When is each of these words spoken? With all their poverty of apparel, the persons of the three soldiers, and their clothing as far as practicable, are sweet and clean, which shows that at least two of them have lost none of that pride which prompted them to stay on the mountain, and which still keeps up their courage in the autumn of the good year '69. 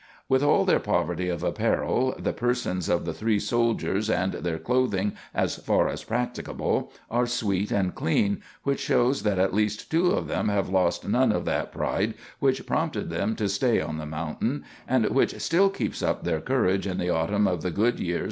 With 0.27 0.41
all 0.41 0.65
their 0.65 0.79
poverty 0.79 1.29
of 1.29 1.43
apparel, 1.43 2.15
the 2.17 2.33
persons 2.33 2.89
of 2.89 3.05
the 3.05 3.13
three 3.13 3.37
soldiers, 3.37 4.09
and 4.09 4.33
their 4.33 4.57
clothing 4.57 5.13
as 5.31 5.57
far 5.57 5.87
as 5.89 6.03
practicable, 6.03 6.91
are 7.11 7.27
sweet 7.27 7.71
and 7.71 7.93
clean, 7.93 8.41
which 8.63 8.79
shows 8.79 9.21
that 9.21 9.37
at 9.37 9.53
least 9.53 9.91
two 9.91 10.09
of 10.09 10.27
them 10.27 10.49
have 10.49 10.69
lost 10.69 11.07
none 11.07 11.31
of 11.31 11.45
that 11.45 11.71
pride 11.71 12.15
which 12.39 12.65
prompted 12.65 13.11
them 13.11 13.35
to 13.35 13.47
stay 13.47 13.79
on 13.79 13.99
the 13.99 14.07
mountain, 14.07 14.63
and 14.87 15.05
which 15.11 15.39
still 15.39 15.69
keeps 15.69 16.01
up 16.01 16.23
their 16.23 16.41
courage 16.41 16.87
in 16.87 16.97
the 16.97 17.11
autumn 17.11 17.45
of 17.45 17.61
the 17.61 17.69
good 17.69 17.99
year 17.99 18.15
'69. 18.15 18.19